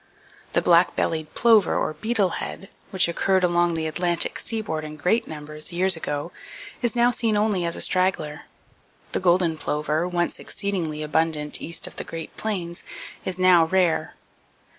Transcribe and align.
The 0.53 0.63
black 0.63 0.95
bellied 0.95 1.35
plover 1.35 1.77
or 1.77 1.93
beetlehead, 1.93 2.69
which 2.89 3.07
occurred 3.07 3.43
along 3.43 3.75
the 3.75 3.85
Atlantic 3.85 4.39
seaboard 4.39 4.83
in 4.83 4.95
great 4.95 5.27
numbers 5.27 5.71
years 5.71 5.95
ago, 5.95 6.31
is 6.81 6.95
now 6.95 7.11
seen 7.11 7.37
only 7.37 7.65
as 7.65 7.75
a 7.75 7.81
straggler. 7.81 8.45
The 9.11 9.19
golden 9.19 9.59
plover, 9.59 10.07
once 10.07 10.39
exceedingly 10.39 11.03
abundant 11.03 11.61
east 11.61 11.85
of 11.85 11.97
the 11.97 12.03
Great 12.03 12.35
Plains, 12.35 12.83
is 13.25 13.37
now 13.37 13.65
rare. 13.65 14.15